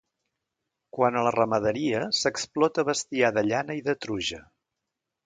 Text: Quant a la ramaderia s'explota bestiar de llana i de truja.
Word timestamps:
Quant 0.97 1.17
a 1.19 1.21
la 1.27 1.33
ramaderia 1.35 1.99
s'explota 2.21 2.87
bestiar 2.87 3.31
de 3.37 3.45
llana 3.51 3.77
i 3.81 3.85
de 3.91 3.97
truja. 4.07 4.41